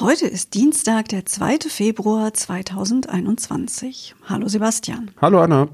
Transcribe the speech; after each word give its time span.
Heute 0.00 0.26
ist 0.26 0.54
Dienstag, 0.54 1.08
der 1.10 1.24
2. 1.24 1.68
Februar 1.68 2.34
2021. 2.34 4.16
Hallo 4.24 4.48
Sebastian. 4.48 5.12
Hallo 5.22 5.40
Anna. 5.40 5.68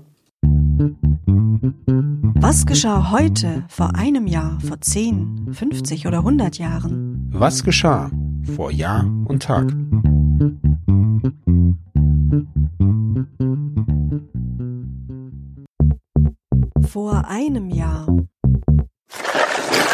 Was 2.35 2.67
geschah 2.67 3.13
heute, 3.13 3.65
vor 3.69 3.95
einem 3.95 4.27
Jahr, 4.27 4.61
vor 4.61 4.79
10, 4.79 5.55
50 5.55 6.07
oder 6.07 6.19
100 6.19 6.59
Jahren? 6.59 7.31
Was 7.33 7.65
geschah 7.65 8.11
vor 8.55 8.71
Jahr 8.71 9.07
und 9.25 9.43
Tag? 9.43 9.73
Vor 16.91 17.27
einem 17.27 17.71
Jahr. 17.71 18.07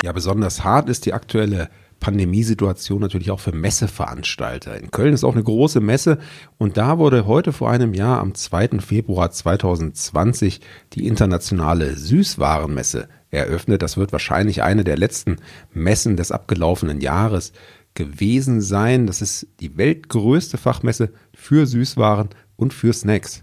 Ja, 0.02 0.10
besonders 0.10 0.64
hart 0.64 0.88
ist 0.88 1.06
die 1.06 1.12
aktuelle 1.12 1.70
Pandemiesituation 2.06 3.00
natürlich 3.00 3.32
auch 3.32 3.40
für 3.40 3.50
Messeveranstalter. 3.50 4.78
In 4.78 4.92
Köln 4.92 5.12
ist 5.12 5.24
auch 5.24 5.34
eine 5.34 5.42
große 5.42 5.80
Messe 5.80 6.18
und 6.56 6.76
da 6.76 6.98
wurde 6.98 7.26
heute 7.26 7.52
vor 7.52 7.68
einem 7.68 7.94
Jahr 7.94 8.20
am 8.20 8.32
2. 8.32 8.78
Februar 8.78 9.32
2020 9.32 10.60
die 10.92 11.08
internationale 11.08 11.96
Süßwarenmesse 11.96 13.08
eröffnet. 13.32 13.82
Das 13.82 13.96
wird 13.96 14.12
wahrscheinlich 14.12 14.62
eine 14.62 14.84
der 14.84 14.96
letzten 14.96 15.38
Messen 15.72 16.16
des 16.16 16.30
abgelaufenen 16.30 17.00
Jahres 17.00 17.52
gewesen 17.94 18.60
sein. 18.60 19.08
Das 19.08 19.20
ist 19.20 19.48
die 19.58 19.76
weltgrößte 19.76 20.58
Fachmesse 20.58 21.10
für 21.34 21.66
Süßwaren 21.66 22.28
und 22.54 22.72
für 22.72 22.92
Snacks. 22.92 23.42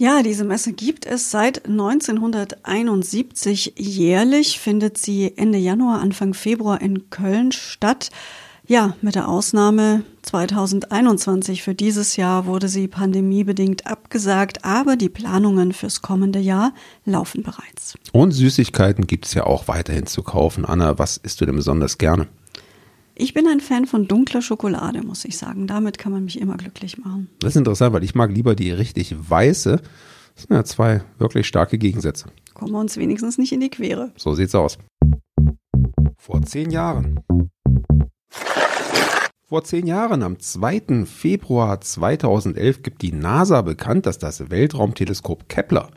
Ja, 0.00 0.22
diese 0.22 0.44
Messe 0.44 0.72
gibt 0.72 1.04
es 1.04 1.30
seit 1.30 1.66
1971 1.66 3.74
jährlich, 3.76 4.58
findet 4.58 4.96
sie 4.96 5.34
Ende 5.36 5.58
Januar, 5.58 6.00
Anfang 6.00 6.32
Februar 6.32 6.80
in 6.80 7.10
Köln 7.10 7.52
statt. 7.52 8.08
Ja, 8.66 8.96
mit 9.02 9.14
der 9.14 9.28
Ausnahme 9.28 10.04
2021 10.22 11.62
für 11.62 11.74
dieses 11.74 12.16
Jahr 12.16 12.46
wurde 12.46 12.68
sie 12.68 12.88
pandemiebedingt 12.88 13.86
abgesagt, 13.86 14.64
aber 14.64 14.96
die 14.96 15.10
Planungen 15.10 15.74
fürs 15.74 16.00
kommende 16.00 16.38
Jahr 16.38 16.72
laufen 17.04 17.42
bereits. 17.42 17.98
Und 18.12 18.32
Süßigkeiten 18.32 19.06
gibt 19.06 19.26
es 19.26 19.34
ja 19.34 19.44
auch 19.44 19.68
weiterhin 19.68 20.06
zu 20.06 20.22
kaufen. 20.22 20.64
Anna, 20.64 20.98
was 20.98 21.18
isst 21.18 21.42
du 21.42 21.44
denn 21.44 21.56
besonders 21.56 21.98
gerne? 21.98 22.26
Ich 23.22 23.34
bin 23.34 23.46
ein 23.46 23.60
Fan 23.60 23.84
von 23.84 24.08
dunkler 24.08 24.40
Schokolade, 24.40 25.02
muss 25.02 25.26
ich 25.26 25.36
sagen. 25.36 25.66
Damit 25.66 25.98
kann 25.98 26.10
man 26.10 26.24
mich 26.24 26.40
immer 26.40 26.56
glücklich 26.56 26.96
machen. 26.96 27.28
Das 27.40 27.50
ist 27.50 27.56
interessant, 27.56 27.92
weil 27.92 28.02
ich 28.02 28.14
mag 28.14 28.30
lieber 28.30 28.54
die 28.54 28.70
richtig 28.70 29.14
weiße. 29.14 29.82
Das 30.34 30.44
sind 30.44 30.56
ja 30.56 30.64
zwei 30.64 31.02
wirklich 31.18 31.46
starke 31.46 31.76
Gegensätze. 31.76 32.30
Kommen 32.54 32.72
wir 32.72 32.80
uns 32.80 32.96
wenigstens 32.96 33.36
nicht 33.36 33.52
in 33.52 33.60
die 33.60 33.68
Quere. 33.68 34.10
So 34.16 34.32
sieht's 34.34 34.54
aus. 34.54 34.78
Vor 36.16 36.40
zehn 36.40 36.70
Jahren. 36.70 37.20
Vor 39.46 39.64
zehn 39.64 39.86
Jahren, 39.86 40.22
am 40.22 40.38
2. 40.38 41.04
Februar 41.04 41.78
2011, 41.78 42.82
gibt 42.82 43.02
die 43.02 43.12
NASA 43.12 43.60
bekannt, 43.60 44.06
dass 44.06 44.18
das 44.18 44.48
Weltraumteleskop 44.48 45.46
Kepler 45.50 45.90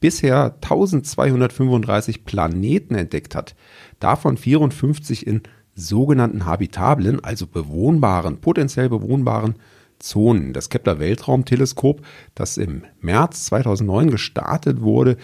bisher 0.00 0.56
1235 0.60 2.24
Planeten 2.24 2.96
entdeckt 2.96 3.36
hat, 3.36 3.54
davon 4.00 4.36
54 4.36 5.24
in 5.24 5.42
sogenannten 5.74 6.46
habitablen, 6.46 7.22
also 7.22 7.46
bewohnbaren, 7.46 8.40
potenziell 8.40 8.88
bewohnbaren 8.88 9.56
Zonen. 9.98 10.52
Das 10.52 10.68
Kepler 10.68 10.98
Weltraumteleskop, 10.98 12.02
das 12.34 12.56
im 12.56 12.82
März 13.00 13.46
2009 13.46 14.10
gestartet 14.10 14.80
wurde, 14.80 15.16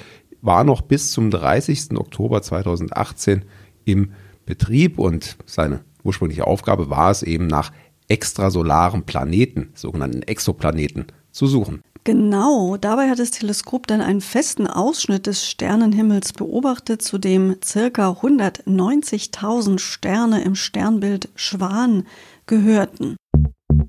war 0.42 0.64
noch 0.64 0.80
bis 0.80 1.12
zum 1.12 1.30
30. 1.30 1.96
Oktober 1.98 2.42
2018 2.42 3.44
im 3.84 4.12
Betrieb 4.46 4.98
und 4.98 5.36
seine 5.44 5.80
ursprüngliche 6.02 6.46
Aufgabe 6.46 6.90
war 6.90 7.10
es 7.10 7.22
eben 7.22 7.46
nach 7.46 7.72
extrasolaren 8.08 9.04
Planeten, 9.04 9.70
sogenannten 9.74 10.22
Exoplaneten, 10.22 11.06
zu 11.30 11.46
suchen. 11.46 11.82
Genau, 12.04 12.78
dabei 12.78 13.10
hat 13.10 13.18
das 13.18 13.30
Teleskop 13.30 13.86
dann 13.86 14.00
einen 14.00 14.22
festen 14.22 14.66
Ausschnitt 14.66 15.26
des 15.26 15.46
Sternenhimmels 15.46 16.32
beobachtet, 16.32 17.02
zu 17.02 17.18
dem 17.18 17.56
circa 17.62 18.10
190.000 18.10 19.78
Sterne 19.78 20.42
im 20.42 20.54
Sternbild 20.54 21.28
Schwan 21.34 22.06
gehörten. 22.46 23.16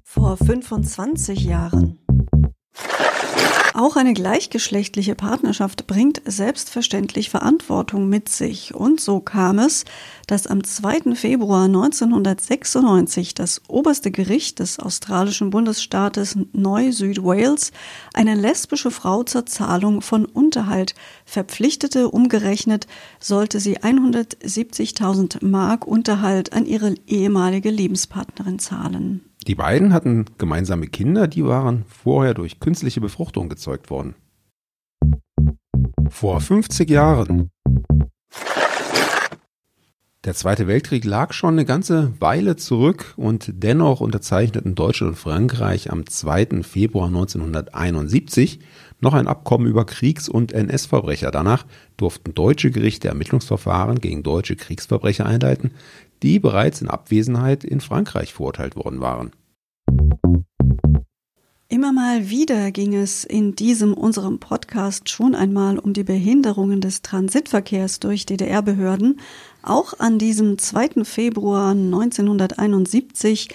Vor 0.04 0.36
25 0.36 1.46
Jahren 1.46 2.00
auch 3.76 3.96
eine 3.96 4.14
gleichgeschlechtliche 4.14 5.16
Partnerschaft 5.16 5.88
bringt 5.88 6.22
selbstverständlich 6.26 7.30
Verantwortung 7.30 8.10
mit 8.10 8.30
sich. 8.30 8.74
Und 8.74 9.00
so 9.00 9.20
kam 9.20 9.60
es, 9.60 9.86
dass 10.28 10.48
am 10.48 10.64
2. 10.64 11.16
Februar 11.16 11.66
1996 11.66 13.34
das 13.34 13.62
oberste 13.68 14.12
Gericht 14.12 14.60
des 14.60 14.80
australischen 14.80 15.50
Bundesstaates 15.50 16.38
Neu-Süd-Wales 16.54 17.72
eine 18.14 18.36
lesbische 18.36 18.92
Frau 18.92 19.24
zur 19.24 19.46
Zahlung 19.46 20.02
von 20.02 20.26
Unterhalt 20.26 20.94
verpflichtete. 21.26 22.10
Umgerechnet 22.10 22.88
sollte 23.20 23.60
sie 23.60 23.80
170.000 23.80 25.46
Mark 25.46 25.88
Unterhalt 25.88 26.54
an 26.54 26.66
ihre 26.66 26.96
ehemalige 27.08 27.70
Lebenspartnerin 27.70 28.60
zahlen. 28.60 29.31
Die 29.48 29.56
beiden 29.56 29.92
hatten 29.92 30.26
gemeinsame 30.38 30.88
Kinder, 30.88 31.28
die 31.28 31.44
waren 31.44 31.84
vorher 31.88 32.36
durch 32.36 32.60
künstliche 32.60 33.02
Befruchtung 33.02 33.50
gezeugt 33.50 33.90
worden. 33.90 34.14
Vor 36.10 36.40
50 36.42 36.90
Jahren. 36.90 37.50
Der 40.24 40.36
Zweite 40.36 40.68
Weltkrieg 40.68 41.04
lag 41.04 41.34
schon 41.34 41.56
eine 41.56 41.66
ganze 41.66 42.14
Weile 42.22 42.56
zurück 42.56 43.16
und 43.18 43.52
dennoch 43.52 44.02
unterzeichneten 44.02 44.76
Deutschland 44.76 45.14
und 45.14 45.18
Frankreich 45.18 45.92
am 45.92 46.06
2. 46.06 46.62
Februar 46.62 47.08
1971 47.08 48.60
noch 49.00 49.16
ein 49.16 49.28
Abkommen 49.28 49.66
über 49.66 49.88
Kriegs- 49.88 50.30
und 50.30 50.54
NS-Verbrecher. 50.54 51.32
Danach 51.32 51.66
durften 51.98 52.36
deutsche 52.36 52.70
Gerichte 52.70 53.08
Ermittlungsverfahren 53.08 54.00
gegen 54.00 54.22
deutsche 54.22 54.56
Kriegsverbrecher 54.56 55.26
einleiten, 55.26 55.72
die 56.24 56.40
bereits 56.40 56.82
in 56.82 56.90
Abwesenheit 56.90 57.64
in 57.64 57.82
Frankreich 57.82 58.34
verurteilt 58.34 58.76
worden 58.76 59.02
waren. 59.02 59.32
Immer 61.72 61.94
mal 61.94 62.30
wieder 62.30 62.70
ging 62.72 62.94
es 62.94 63.24
in 63.24 63.56
diesem 63.56 63.94
unserem 63.94 64.40
Podcast 64.40 65.08
schon 65.08 65.36
einmal 65.36 65.80
um 65.80 65.94
die 65.94 66.04
Behinderungen 66.04 66.82
des 66.82 67.02
Transitverkehrs 67.02 68.02
durch 68.02 68.26
DDR-Behörden. 68.26 69.22
Auch 69.64 69.98
an 69.98 70.20
diesem 70.20 70.58
2. 70.58 71.06
Februar 71.06 71.72
1971 71.72 73.48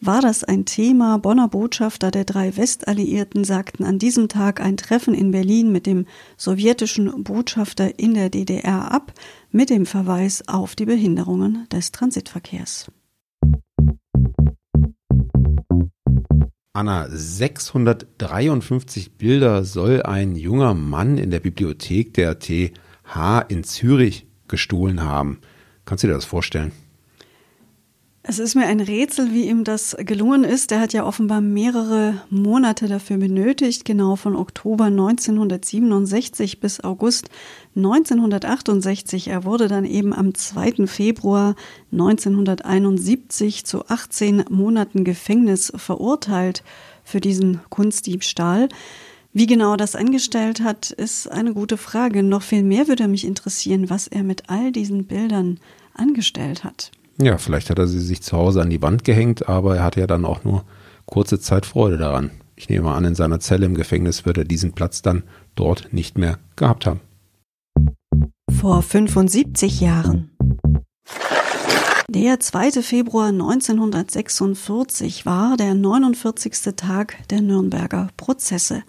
war 0.00 0.20
das 0.20 0.44
ein 0.44 0.66
Thema. 0.66 1.18
Bonner 1.18 1.48
Botschafter 1.48 2.12
der 2.12 2.24
drei 2.24 2.56
Westalliierten 2.56 3.42
sagten 3.42 3.82
an 3.82 3.98
diesem 3.98 4.28
Tag 4.28 4.60
ein 4.60 4.76
Treffen 4.76 5.12
in 5.12 5.32
Berlin 5.32 5.72
mit 5.72 5.86
dem 5.86 6.06
sowjetischen 6.36 7.24
Botschafter 7.24 7.98
in 7.98 8.14
der 8.14 8.30
DDR 8.30 8.92
ab, 8.92 9.12
mit 9.54 9.70
dem 9.70 9.86
Verweis 9.86 10.42
auf 10.48 10.74
die 10.74 10.84
Behinderungen 10.84 11.68
des 11.70 11.92
Transitverkehrs. 11.92 12.90
Anna, 16.72 17.06
653 17.08 19.16
Bilder 19.16 19.62
soll 19.62 20.02
ein 20.02 20.34
junger 20.34 20.74
Mann 20.74 21.18
in 21.18 21.30
der 21.30 21.38
Bibliothek 21.38 22.14
der 22.14 22.40
TH 22.40 23.44
in 23.46 23.62
Zürich 23.62 24.26
gestohlen 24.48 25.02
haben. 25.02 25.38
Kannst 25.84 26.02
du 26.02 26.08
dir 26.08 26.14
das 26.14 26.24
vorstellen? 26.24 26.72
Es 28.26 28.38
ist 28.38 28.54
mir 28.54 28.66
ein 28.66 28.80
Rätsel, 28.80 29.34
wie 29.34 29.50
ihm 29.50 29.64
das 29.64 29.94
gelungen 29.98 30.44
ist. 30.44 30.72
Er 30.72 30.80
hat 30.80 30.94
ja 30.94 31.04
offenbar 31.04 31.42
mehrere 31.42 32.22
Monate 32.30 32.88
dafür 32.88 33.18
benötigt, 33.18 33.84
genau 33.84 34.16
von 34.16 34.34
Oktober 34.34 34.84
1967 34.84 36.58
bis 36.58 36.82
August 36.82 37.28
1968. 37.76 39.28
Er 39.28 39.44
wurde 39.44 39.68
dann 39.68 39.84
eben 39.84 40.14
am 40.14 40.34
2. 40.34 40.86
Februar 40.86 41.54
1971 41.92 43.66
zu 43.66 43.84
18 43.88 44.46
Monaten 44.48 45.04
Gefängnis 45.04 45.70
verurteilt 45.76 46.64
für 47.04 47.20
diesen 47.20 47.60
Kunstdiebstahl. 47.68 48.70
Wie 49.34 49.46
genau 49.46 49.76
das 49.76 49.94
angestellt 49.94 50.62
hat, 50.62 50.92
ist 50.92 51.30
eine 51.30 51.52
gute 51.52 51.76
Frage. 51.76 52.22
Noch 52.22 52.42
viel 52.42 52.62
mehr 52.62 52.88
würde 52.88 53.06
mich 53.06 53.26
interessieren, 53.26 53.90
was 53.90 54.06
er 54.06 54.22
mit 54.22 54.48
all 54.48 54.72
diesen 54.72 55.04
Bildern 55.04 55.60
angestellt 55.92 56.64
hat. 56.64 56.90
Ja, 57.18 57.38
vielleicht 57.38 57.70
hat 57.70 57.78
er 57.78 57.86
sie 57.86 58.00
sich 58.00 58.22
zu 58.22 58.36
Hause 58.36 58.60
an 58.60 58.70
die 58.70 58.82
Wand 58.82 59.04
gehängt, 59.04 59.48
aber 59.48 59.76
er 59.76 59.84
hatte 59.84 60.00
ja 60.00 60.06
dann 60.06 60.24
auch 60.24 60.44
nur 60.44 60.64
kurze 61.06 61.38
Zeit 61.38 61.66
Freude 61.66 61.98
daran. 61.98 62.30
Ich 62.56 62.68
nehme 62.68 62.92
an, 62.92 63.04
in 63.04 63.14
seiner 63.14 63.40
Zelle 63.40 63.66
im 63.66 63.74
Gefängnis 63.74 64.24
wird 64.24 64.38
er 64.38 64.44
diesen 64.44 64.72
Platz 64.72 65.02
dann 65.02 65.24
dort 65.54 65.92
nicht 65.92 66.18
mehr 66.18 66.38
gehabt 66.56 66.86
haben. 66.86 67.00
Vor 68.50 68.82
75 68.82 69.80
Jahren. 69.80 70.30
Der 72.14 72.38
2. 72.38 72.80
Februar 72.82 73.30
1946 73.30 75.26
war 75.26 75.56
der 75.56 75.74
49. 75.74 76.76
Tag 76.76 77.16
der 77.28 77.40
Nürnberger 77.40 78.06
Prozesse. 78.16 78.84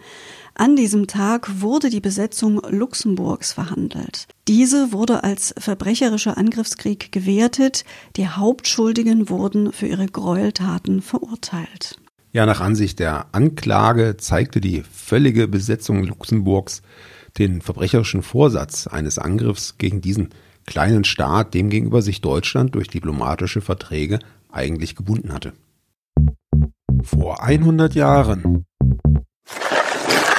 An 0.54 0.76
diesem 0.76 1.08
Tag 1.08 1.60
wurde 1.60 1.90
die 1.90 2.02
Besetzung 2.02 2.62
Luxemburgs 2.70 3.54
verhandelt. 3.54 4.28
Diese 4.48 4.92
wurde 4.92 5.24
als 5.24 5.56
verbrecherischer 5.58 6.38
Angriffskrieg 6.38 7.12
gewertet, 7.12 7.84
die 8.16 8.28
Hauptschuldigen 8.28 9.28
wurden 9.28 9.72
für 9.72 9.88
ihre 9.88 10.06
Gräueltaten 10.06 11.02
verurteilt. 11.02 12.00
Ja, 12.32 12.46
nach 12.46 12.62
Ansicht 12.62 13.00
der 13.00 13.26
Anklage 13.32 14.18
zeigte 14.18 14.62
die 14.62 14.84
völlige 14.84 15.48
Besetzung 15.48 16.04
Luxemburgs 16.04 16.84
den 17.40 17.64
verbrecherischen 17.64 18.22
Vorsatz 18.22 18.86
eines 18.86 19.18
Angriffs 19.18 19.80
gegen 19.80 20.00
diesen 20.00 20.30
kleinen 20.66 21.04
Staat, 21.04 21.54
dem 21.54 21.70
gegenüber 21.70 22.02
sich 22.02 22.22
Deutschland 22.22 22.76
durch 22.76 22.88
diplomatische 22.88 23.62
Verträge 23.62 24.20
eigentlich 24.52 24.96
gebunden 24.96 25.34
hatte. 25.34 25.54
Vor 27.04 27.44
100 27.44 27.94
Jahren. 27.96 28.66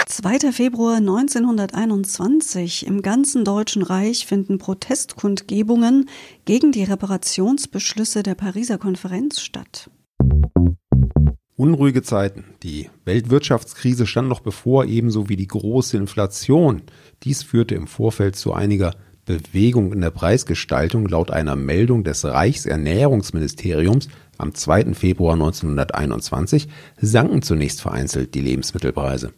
2. 0.09 0.51
Februar 0.51 0.97
1921. 0.97 2.87
Im 2.87 3.03
ganzen 3.03 3.45
Deutschen 3.45 3.83
Reich 3.83 4.25
finden 4.27 4.59
Protestkundgebungen 4.59 6.09
gegen 6.47 6.73
die 6.73 6.85
Reparationsbeschlüsse 6.85 8.23
der 8.23 8.35
Pariser 8.35 8.79
Konferenz 8.79 9.41
statt. 9.41 9.91
Unruhige 11.55 12.03
Zeiten. 12.03 12.45
Die 12.63 12.91
Weltwirtschaftskrise 13.05 14.07
stand 14.07 14.29
noch 14.29 14.41
bevor, 14.41 14.87
ebenso 14.87 15.29
wie 15.29 15.37
die 15.37 15.47
große 15.47 15.97
Inflation. 15.97 16.83
Dies 17.23 17.43
führte 17.43 17.75
im 17.75 17.87
Vorfeld 17.87 18.37
zu 18.37 18.53
einiger 18.53 18.95
Bewegung 19.27 19.93
in 19.93 20.01
der 20.01 20.11
Preisgestaltung. 20.11 21.07
Laut 21.07 21.31
einer 21.31 21.57
Meldung 21.57 22.05
des 22.05 22.25
Reichsernährungsministeriums 22.25 24.09
am 24.39 24.55
2. 24.55 24.95
Februar 24.95 25.35
1921 25.35 26.69
sanken 26.99 27.43
zunächst 27.43 27.83
vereinzelt 27.83 28.35
die 28.35 28.41
Lebensmittelpreise. 28.41 29.33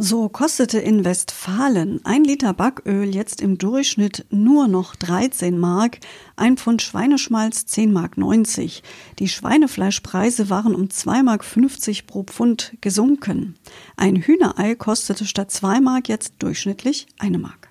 So 0.00 0.28
kostete 0.28 0.78
in 0.78 1.04
Westfalen 1.04 2.00
ein 2.04 2.22
Liter 2.22 2.54
Backöl 2.54 3.12
jetzt 3.12 3.40
im 3.40 3.58
Durchschnitt 3.58 4.26
nur 4.30 4.68
noch 4.68 4.94
13 4.94 5.58
Mark, 5.58 5.98
ein 6.36 6.56
Pfund 6.56 6.82
Schweineschmalz 6.82 7.66
10 7.66 7.92
Mark 7.92 8.16
90. 8.16 8.84
Die 9.18 9.26
Schweinefleischpreise 9.26 10.50
waren 10.50 10.76
um 10.76 10.88
2 10.88 11.24
Mark 11.24 11.44
50 11.44 12.06
pro 12.06 12.22
Pfund 12.22 12.74
gesunken. 12.80 13.56
Ein 13.96 14.14
Hühnerei 14.14 14.76
kostete 14.76 15.26
statt 15.26 15.50
2 15.50 15.80
Mark 15.80 16.08
jetzt 16.08 16.34
durchschnittlich 16.38 17.08
eine 17.18 17.38
Mark. 17.38 17.68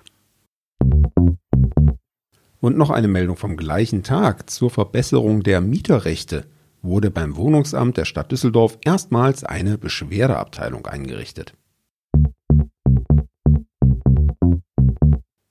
Und 2.60 2.76
noch 2.76 2.90
eine 2.90 3.08
Meldung 3.08 3.36
vom 3.36 3.56
gleichen 3.56 4.02
Tag 4.02 4.50
zur 4.50 4.70
Verbesserung 4.70 5.42
der 5.42 5.60
Mieterrechte 5.60 6.46
wurde 6.82 7.10
beim 7.10 7.36
Wohnungsamt 7.36 7.96
der 7.96 8.04
Stadt 8.04 8.32
Düsseldorf 8.32 8.78
erstmals 8.84 9.44
eine 9.44 9.78
Beschwerdeabteilung 9.78 10.86
eingerichtet. 10.86 11.54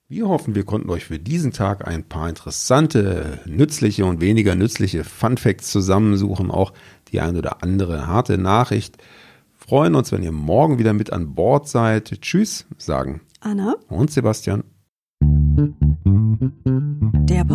Wir 0.09 0.29
hoffen, 0.29 0.55
wir 0.55 0.63
konnten 0.63 0.89
euch 0.89 1.05
für 1.05 1.19
diesen 1.19 1.51
Tag 1.51 1.85
ein 1.85 2.03
paar 2.03 2.29
interessante, 2.29 3.39
nützliche 3.45 4.05
und 4.05 4.21
weniger 4.21 4.55
nützliche 4.55 5.03
Fun 5.03 5.37
Facts 5.37 5.69
zusammensuchen, 5.69 6.49
auch 6.49 6.71
die 7.11 7.19
ein 7.19 7.37
oder 7.37 7.61
andere 7.61 8.07
harte 8.07 8.37
Nachricht. 8.37 8.97
Freuen 9.53 9.95
uns, 9.95 10.11
wenn 10.11 10.23
ihr 10.23 10.31
morgen 10.31 10.79
wieder 10.79 10.93
mit 10.93 11.11
an 11.11 11.35
Bord 11.35 11.67
seid. 11.67 12.21
Tschüss, 12.21 12.65
sagen 12.77 13.21
Anna 13.41 13.75
und 13.89 14.09
Sebastian. 14.11 14.63